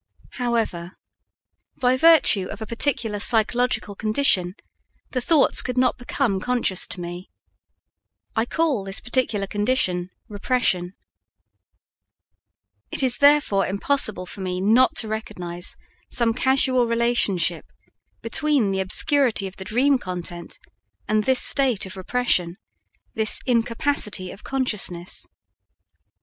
[0.39, 0.97] However,
[1.77, 4.55] by virtue of a particular psychological condition,
[5.11, 7.29] the thoughts could not become conscious to me.
[8.35, 10.95] I call this particular condition "Repression."
[12.89, 15.75] It is therefore impossible for me not to recognize
[16.09, 17.65] some casual relationship
[18.23, 20.57] between the obscurity of the dream content
[21.07, 22.57] and this state of repression
[23.13, 25.27] this incapacity of consciousness.